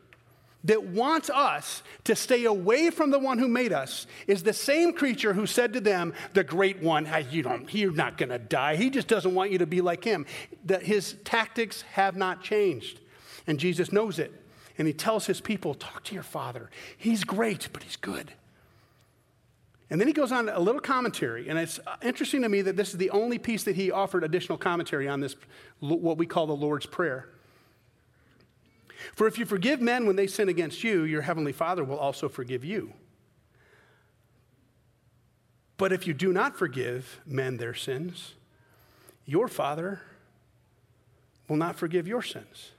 [0.65, 4.93] that wants us to stay away from the one who made us is the same
[4.93, 8.75] creature who said to them, the great one, you don't, you're not going to die.
[8.75, 10.25] He just doesn't want you to be like him.
[10.65, 12.99] That his tactics have not changed.
[13.47, 14.34] And Jesus knows it.
[14.78, 16.69] And he tells his people, Talk to your father.
[16.97, 18.34] He's great, but he's good.
[19.89, 22.89] And then he goes on a little commentary, and it's interesting to me that this
[22.89, 25.36] is the only piece that he offered additional commentary on this,
[25.80, 27.30] what we call the Lord's Prayer.
[29.13, 32.28] For if you forgive men when they sin against you, your heavenly Father will also
[32.30, 32.94] forgive you.
[35.78, 38.34] But if you do not forgive men their sins,
[39.26, 40.02] your Father
[41.48, 42.72] will not forgive your sins.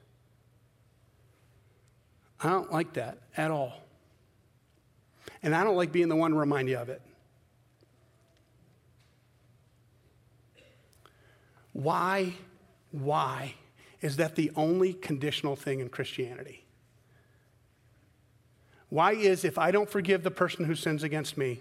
[2.41, 3.83] I don't like that at all.
[5.43, 7.03] And I don't like being the one to remind you of it.
[11.73, 12.33] Why,
[12.91, 13.55] why
[14.01, 16.65] is that the only conditional thing in Christianity?
[18.89, 21.61] Why is if I don't forgive the person who sins against me,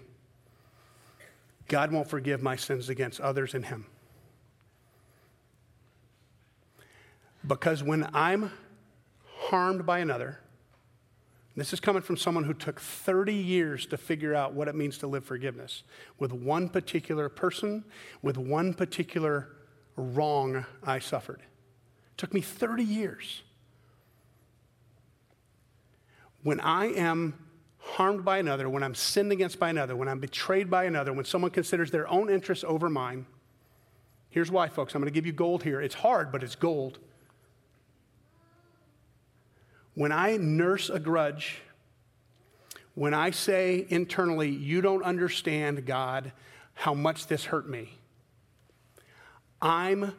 [1.68, 3.86] God won't forgive my sins against others in Him?
[7.46, 8.52] Because when I'm
[9.38, 10.40] harmed by another,
[11.56, 14.98] this is coming from someone who took 30 years to figure out what it means
[14.98, 15.84] to live forgiveness
[16.18, 17.84] with one particular person,
[18.20, 19.48] with one particular
[19.96, 21.42] wrong I suffered.
[22.16, 23.42] Took me 30 years.
[26.42, 27.34] When I am
[27.78, 31.24] harmed by another, when I'm sinned against by another, when I'm betrayed by another, when
[31.24, 33.26] someone considers their own interests over mine,
[34.30, 34.94] here's why, folks.
[34.94, 35.80] I'm going to give you gold here.
[35.80, 36.98] It's hard, but it's gold.
[39.94, 41.62] When I nurse a grudge,
[42.94, 46.32] when I say internally, you don't understand, God,
[46.74, 47.90] how much this hurt me,
[49.60, 50.12] I'm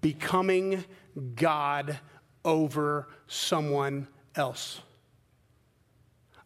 [0.00, 0.84] becoming
[1.18, 1.98] God
[2.44, 4.80] over someone else.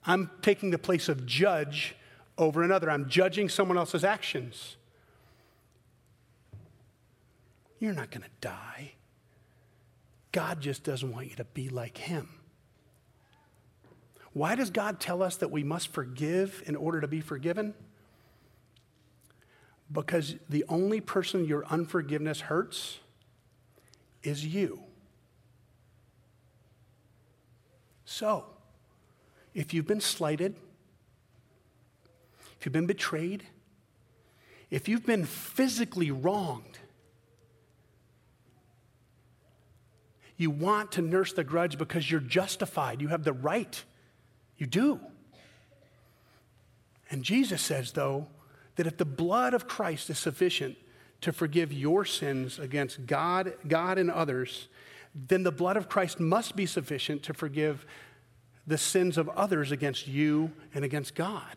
[0.05, 1.95] I'm taking the place of judge
[2.37, 2.91] over another.
[2.91, 4.77] I'm judging someone else's actions.
[7.79, 8.93] You're not going to die.
[10.33, 12.29] God just doesn't want you to be like him.
[14.33, 17.75] Why does God tell us that we must forgive in order to be forgiven?
[19.91, 22.99] Because the only person your unforgiveness hurts
[24.23, 24.81] is you.
[28.05, 28.45] So,
[29.55, 30.57] if you've been slighted,
[32.59, 33.45] if you've been betrayed,
[34.71, 36.79] if you've been physically wronged,
[40.37, 43.01] you want to nurse the grudge because you're justified.
[43.01, 43.83] You have the right
[44.59, 45.01] you do.
[47.11, 48.29] And Jesus says, though,
[48.77, 50.77] that if the blood of Christ is sufficient
[51.23, 54.69] to forgive your sins against God, God and others,
[55.15, 57.87] then the blood of Christ must be sufficient to forgive
[58.67, 61.57] the sins of others against you and against God.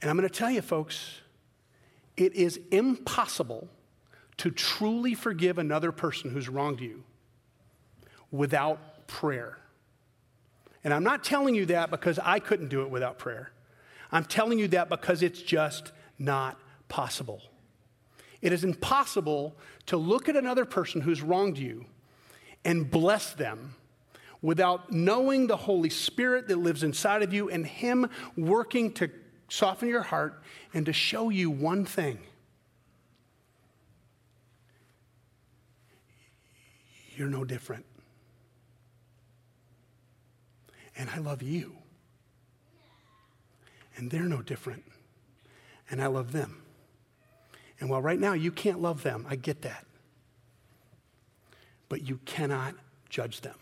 [0.00, 1.20] And I'm going to tell you, folks,
[2.16, 3.68] it is impossible
[4.38, 7.02] to truly forgive another person who's wronged you
[8.30, 9.58] without prayer.
[10.84, 13.50] And I'm not telling you that because I couldn't do it without prayer.
[14.12, 17.42] I'm telling you that because it's just not possible.
[18.40, 21.86] It is impossible to look at another person who's wronged you
[22.64, 23.74] and bless them
[24.40, 29.10] without knowing the Holy Spirit that lives inside of you and Him working to
[29.48, 32.18] soften your heart and to show you one thing.
[37.16, 37.84] You're no different.
[40.96, 41.74] And I love you.
[43.96, 44.84] And they're no different.
[45.90, 46.62] And I love them.
[47.80, 49.84] And while right now you can't love them, I get that.
[51.88, 52.74] But you cannot
[53.08, 53.56] judge them.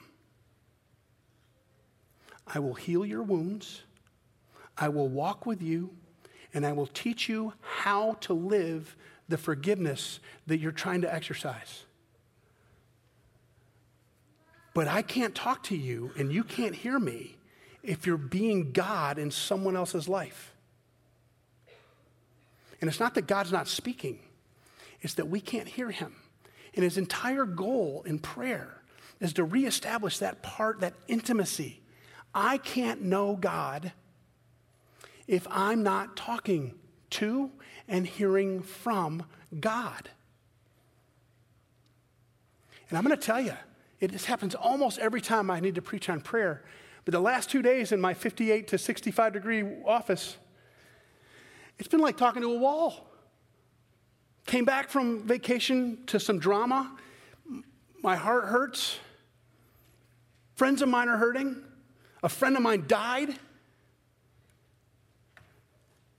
[2.47, 3.83] I will heal your wounds.
[4.79, 5.91] I will walk with you,
[6.55, 8.97] and I will teach you how to live
[9.29, 11.85] the forgiveness that you're trying to exercise.
[14.75, 17.37] But I can't talk to you, and you can't hear me
[17.83, 20.56] if you're being God in someone else's life.
[22.81, 24.19] And it's not that God's not speaking,
[25.01, 26.15] it's that we can't hear him.
[26.75, 28.83] And his entire goal in prayer
[29.21, 31.81] is to reestablish that part, that intimacy.
[32.35, 33.93] I can't know God
[35.27, 36.75] if I'm not talking
[37.11, 37.51] to
[37.89, 39.25] and hearing from
[39.59, 40.11] God.
[42.89, 43.55] And I'm going to tell you,
[44.01, 46.63] it just happens almost every time I need to preach on prayer.
[47.05, 50.37] But the last two days in my 58 to 65 degree office,
[51.79, 53.07] it's been like talking to a wall.
[54.47, 56.97] Came back from vacation to some drama.
[58.03, 58.99] My heart hurts.
[60.55, 61.63] Friends of mine are hurting.
[62.23, 63.29] A friend of mine died.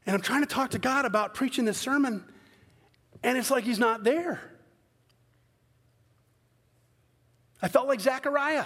[0.05, 2.23] And I'm trying to talk to God about preaching this sermon,
[3.23, 4.39] and it's like He's not there.
[7.61, 8.65] I felt like Zechariah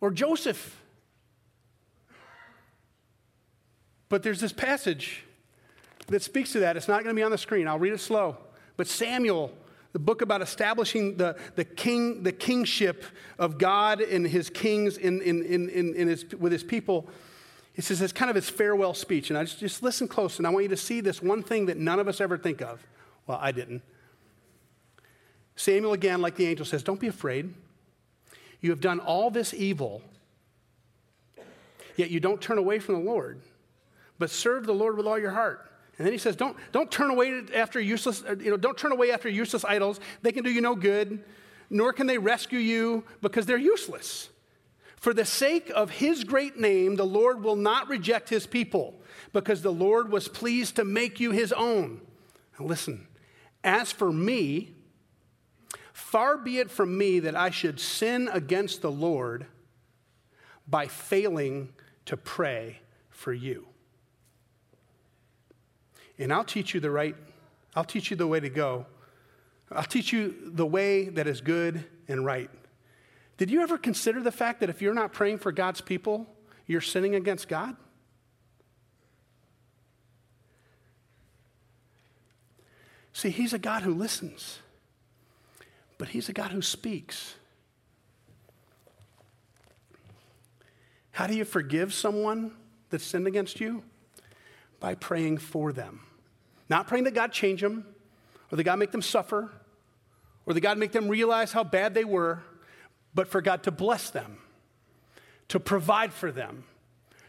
[0.00, 0.81] or Joseph.
[4.12, 5.24] But there's this passage
[6.08, 6.76] that speaks to that.
[6.76, 7.66] It's not going to be on the screen.
[7.66, 8.36] I'll read it slow.
[8.76, 9.50] But Samuel,
[9.94, 13.06] the book about establishing the, the, king, the kingship
[13.38, 17.08] of God and his kings in, in, in, in his, with his people,
[17.74, 19.30] it says it's kind of his farewell speech.
[19.30, 21.64] And I just, just listen close, and I want you to see this one thing
[21.64, 22.86] that none of us ever think of.
[23.26, 23.80] Well, I didn't.
[25.56, 27.54] Samuel, again, like the angel, says, Don't be afraid.
[28.60, 30.02] You have done all this evil,
[31.96, 33.40] yet you don't turn away from the Lord,
[34.22, 35.68] but serve the Lord with all your heart.
[35.98, 38.92] And then he says, don't, don't turn away after useless, uh, you know, don't turn
[38.92, 39.98] away after useless idols.
[40.22, 41.24] They can do you no good,
[41.68, 44.28] nor can they rescue you because they're useless.
[44.94, 48.94] For the sake of his great name, the Lord will not reject his people,
[49.32, 52.00] because the Lord was pleased to make you his own.
[52.60, 53.08] Listen,
[53.64, 54.70] as for me,
[55.92, 59.46] Far be it from me that I should sin against the Lord
[60.68, 61.70] by failing
[62.06, 62.80] to pray
[63.10, 63.66] for you.
[66.22, 67.16] And I'll teach you the right,
[67.74, 68.86] I'll teach you the way to go.
[69.70, 72.50] I'll teach you the way that is good and right.
[73.38, 76.26] Did you ever consider the fact that if you're not praying for God's people,
[76.66, 77.76] you're sinning against God?
[83.14, 84.58] See, He's a God who listens
[86.02, 87.36] but He's a God who speaks.
[91.12, 92.50] How do you forgive someone
[92.90, 93.84] that's sinned against you?
[94.80, 96.00] By praying for them.
[96.72, 97.84] Not praying that God change them,
[98.50, 99.50] or that God make them suffer,
[100.46, 102.42] or that God make them realize how bad they were,
[103.14, 104.38] but for God to bless them,
[105.48, 106.64] to provide for them,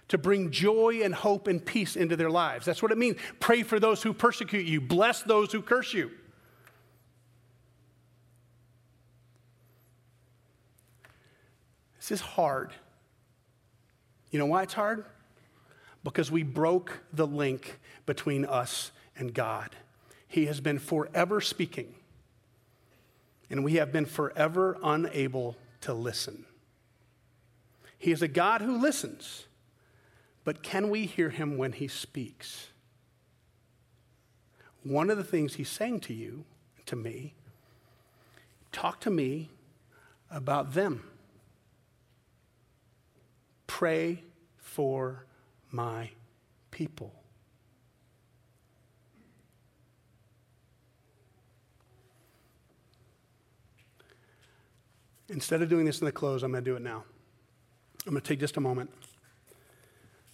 [0.08, 2.66] to bring joy and hope and peace into their lives.
[2.66, 3.18] That's what it means.
[3.42, 6.10] Pray for those who persecute you, bless those who curse you.
[11.98, 12.72] This is hard.
[14.32, 15.04] You know why it's hard?
[16.02, 19.76] Because we broke the link between us and God.
[20.28, 21.96] He has been forever speaking,
[23.50, 26.46] and we have been forever unable to listen.
[27.98, 29.46] He is a God who listens,
[30.44, 32.70] but can we hear him when he speaks?
[34.84, 36.44] One of the things he's saying to you,
[36.88, 37.34] to me,
[38.72, 39.50] talk to me
[40.30, 41.04] about them.
[43.68, 44.24] Pray
[44.58, 45.26] for
[45.72, 46.10] my
[46.72, 47.14] people.
[55.30, 57.04] Instead of doing this in the close, I'm going to do it now.
[58.06, 58.92] I'm going to take just a moment.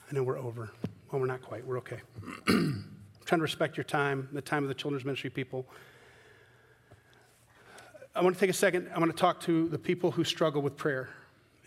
[0.09, 0.71] I know we're over.
[1.11, 1.65] Well, we're not quite.
[1.65, 1.99] We're okay.
[2.47, 2.89] I'm
[3.25, 5.67] trying to respect your time, the time of the children's ministry people.
[8.15, 8.89] I want to take a second.
[8.93, 11.09] I want to talk to the people who struggle with prayer.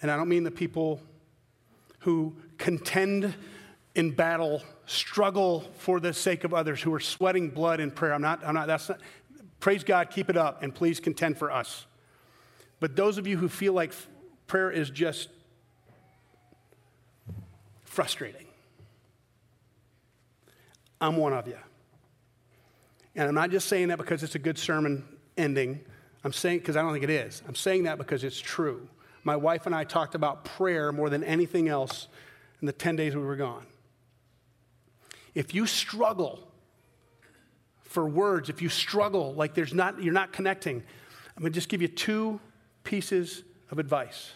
[0.03, 1.01] And I don't mean the people
[2.01, 3.33] who contend
[3.95, 8.13] in battle, struggle for the sake of others, who are sweating blood in prayer.
[8.13, 9.01] I'm not, I'm not, that's not,
[9.61, 11.87] praise God, keep it up, and please contend for us.
[12.83, 13.93] But those of you who feel like
[14.49, 15.29] prayer is just
[17.85, 18.49] frustrating,
[21.01, 21.59] I'm one of you.
[23.15, 25.05] And I'm not just saying that because it's a good sermon
[25.37, 25.79] ending.
[26.25, 27.41] I'm saying because I don't think it is.
[27.47, 28.89] I'm saying that because it's true.
[29.23, 32.09] My wife and I talked about prayer more than anything else
[32.61, 33.65] in the 10 days we were gone.
[35.37, 36.41] If you struggle
[37.85, 40.83] for words, if you struggle like there's not, you're not connecting,
[41.37, 42.41] I'm going to just give you two
[42.85, 44.33] pieces of advice.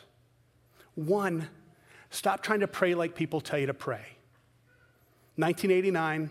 [0.94, 1.48] One,
[2.10, 4.04] stop trying to pray like people tell you to pray.
[5.36, 6.30] 1989,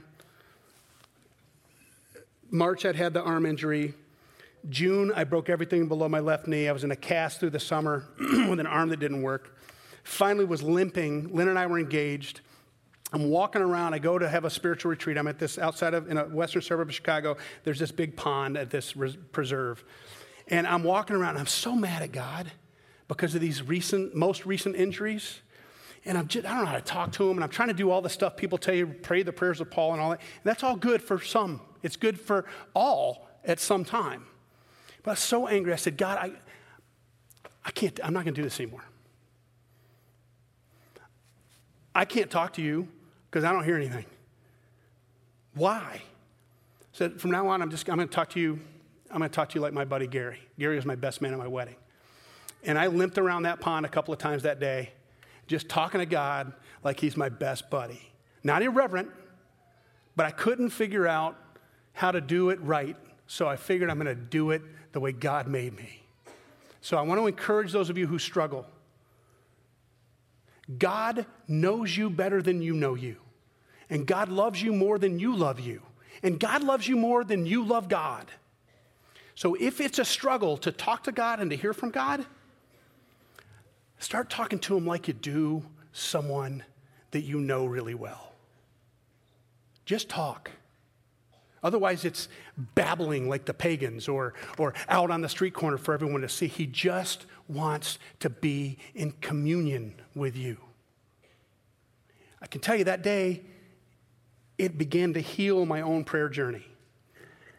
[2.50, 3.94] March, I'd had the arm injury.
[4.70, 6.68] June, I broke everything below my left knee.
[6.68, 9.58] I was in a cast through the summer with an arm that didn't work.
[10.04, 11.34] Finally, was limping.
[11.34, 12.42] Lynn and I were engaged.
[13.14, 13.94] I'm walking around.
[13.94, 15.18] I go to have a spiritual retreat.
[15.18, 17.38] I'm at this outside of in a western suburb of Chicago.
[17.64, 19.84] There's this big pond at this res- preserve,
[20.48, 21.38] and I'm walking around.
[21.38, 22.52] I'm so mad at God
[23.08, 25.42] because of these recent, most recent injuries.
[26.06, 27.74] And I'm just, I don't know how to talk to him, and I'm trying to
[27.74, 30.20] do all the stuff people tell you, pray the prayers of Paul and all that.
[30.20, 31.62] And that's all good for some.
[31.82, 34.26] It's good for all at some time.
[35.02, 35.74] But I was so angry.
[35.74, 36.32] I said, God, I,
[37.64, 38.84] I can't, I'm not going to do this anymore.
[41.94, 42.88] I can't talk to you
[43.30, 44.06] because I don't hear anything.
[45.54, 45.80] Why?
[45.80, 46.02] I
[46.92, 48.60] said, from now on, I'm just, I'm going to talk to you,
[49.16, 50.40] I'm going to talk to you like my buddy Gary.
[50.60, 51.78] Gary was my best man at my wedding.
[52.66, 54.92] And I limped around that pond a couple of times that day,
[55.48, 56.52] just talking to God
[56.84, 58.12] like he's my best buddy.
[58.44, 59.08] Not irreverent,
[60.18, 61.38] but I couldn't figure out
[61.94, 62.98] how to do it right.
[63.26, 64.62] So I figured I'm going to do it
[64.92, 66.04] the way God made me.
[66.82, 68.66] So I want to encourage those of you who struggle.
[70.78, 73.16] God knows you better than you know you.
[73.90, 75.84] And God loves you more than you love you.
[76.22, 78.30] And God loves you more than you love God.
[79.36, 82.26] So if it's a struggle to talk to God and to hear from God,
[84.00, 86.64] start talking to Him like you do someone
[87.12, 88.34] that you know really well.
[89.86, 90.52] Just talk.
[91.64, 92.28] Otherwise, it's
[92.76, 96.48] babbling like the pagans or, or out on the street corner for everyone to see.
[96.48, 100.58] He just wants to be in communion with you.
[102.42, 103.42] I can tell you that day,
[104.58, 106.66] it began to heal my own prayer journey.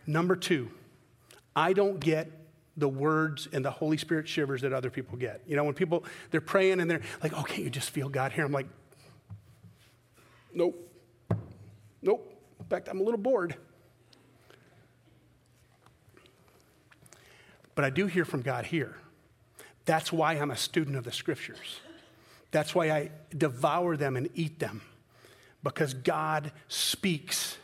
[0.07, 0.70] Number two,
[1.57, 2.31] I don't get
[2.77, 5.41] the words and the Holy Spirit shivers that other people get.
[5.47, 8.33] You know, when people, they're praying and they're like, oh, can't you just feel God
[8.33, 8.45] here?
[8.45, 8.69] I'm like,
[10.53, 10.77] nope,
[12.03, 12.33] nope.
[12.61, 13.57] In fact, I'm a little bored.
[17.75, 18.97] But I do hear from God here.
[19.87, 21.81] That's why I'm a student of the scriptures.
[22.51, 24.83] That's why I devour them and eat them,
[25.63, 27.57] because God speaks.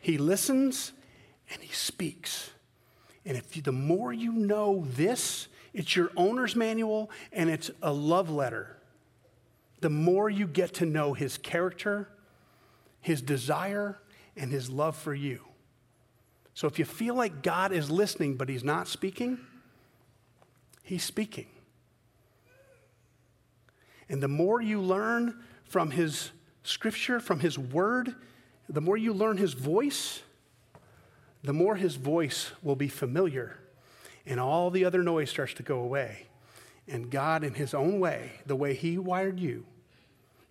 [0.00, 0.92] He listens
[1.50, 2.50] and He speaks.
[3.26, 7.92] And if you, the more you know this, it's your owner's manual and it's a
[7.92, 8.76] love letter.
[9.80, 12.08] The more you get to know His character,
[13.00, 13.98] His desire,
[14.36, 15.40] and His love for you.
[16.54, 19.38] So if you feel like God is listening but he's not speaking,
[20.82, 21.46] he's speaking.
[24.08, 26.30] And the more you learn from his
[26.62, 28.14] scripture, from his word,
[28.68, 30.22] the more you learn his voice,
[31.44, 33.58] the more his voice will be familiar
[34.26, 36.26] and all the other noise starts to go away.
[36.88, 39.66] And God, in his own way, the way he wired you,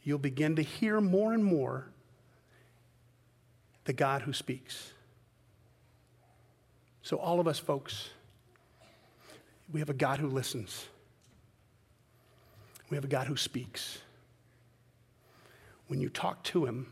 [0.04, 1.88] you'll begin to hear more and more
[3.86, 4.94] the God who speaks.
[7.02, 8.10] So, all of us folks,
[9.72, 10.88] we have a God who listens,
[12.90, 13.98] we have a God who speaks.
[15.88, 16.92] When you talk to him,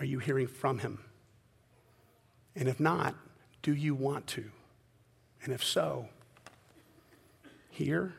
[0.00, 1.00] are you hearing from him?
[2.58, 3.14] And if not,
[3.62, 4.44] do you want to?
[5.44, 6.08] And if so,
[7.70, 8.14] hear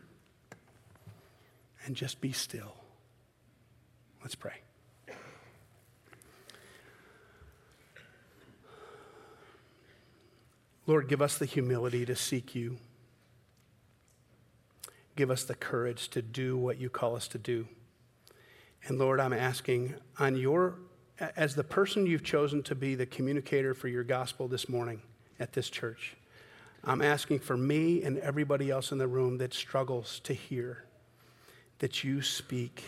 [1.85, 2.73] and just be still.
[4.21, 4.53] Let's pray.
[10.87, 12.77] Lord, give us the humility to seek you.
[15.15, 17.67] Give us the courage to do what you call us to do.
[18.85, 20.79] And Lord, I'm asking on your,
[21.35, 25.01] as the person you've chosen to be the communicator for your gospel this morning
[25.39, 26.15] at this church,
[26.83, 30.85] I'm asking for me and everybody else in the room that struggles to hear
[31.79, 32.83] that you speak,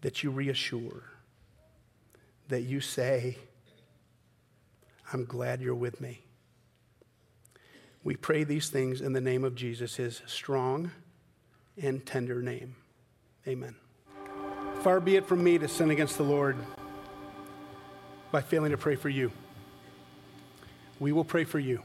[0.00, 1.04] that you reassure,
[2.48, 3.38] that you say,
[5.12, 6.20] I'm glad you're with me.
[8.02, 10.90] We pray these things in the name of Jesus, his strong
[11.80, 12.76] and tender name.
[13.46, 13.76] Amen.
[14.84, 16.58] Far be it from me to sin against the Lord
[18.30, 19.32] by failing to pray for you.
[21.00, 21.80] We will pray for you.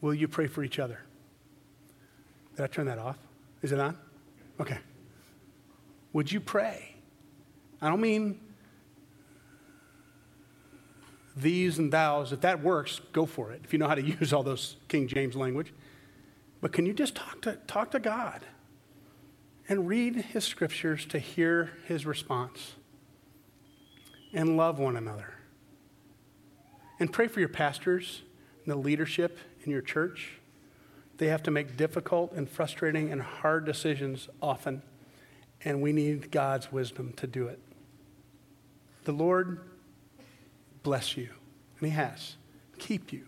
[0.00, 1.00] Will you pray for each other?
[2.56, 3.18] Did I turn that off?
[3.60, 3.98] Is it on?
[4.58, 4.78] Okay.
[6.14, 6.94] Would you pray?
[7.82, 8.40] I don't mean
[11.36, 12.32] thees and thous.
[12.32, 13.60] If that works, go for it.
[13.64, 15.74] If you know how to use all those King James language.
[16.62, 18.46] But can you just talk to, talk to God
[19.72, 22.74] and read his scriptures to hear his response
[24.34, 25.32] and love one another?
[27.00, 28.20] And pray for your pastors
[28.62, 30.32] and the leadership in your church.
[31.16, 34.82] They have to make difficult and frustrating and hard decisions often,
[35.64, 37.58] and we need God's wisdom to do it.
[39.04, 39.58] The Lord
[40.82, 41.30] bless you,
[41.80, 42.36] and He has.
[42.78, 43.24] Keep you,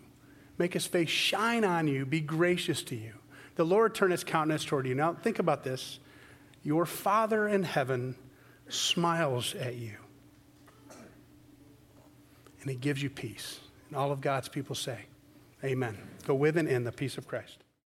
[0.59, 3.13] make His face shine on you, be gracious to you.
[3.55, 4.93] The Lord turn His countenance toward you.
[4.93, 5.97] Now, think about this.
[6.65, 8.15] Your Father in heaven
[8.69, 9.93] smiles at you,
[12.59, 13.59] and He gives you peace.
[13.87, 15.05] And all of God's people say,
[15.63, 15.95] Amen.
[16.25, 17.64] Go with and in the peace of Christ.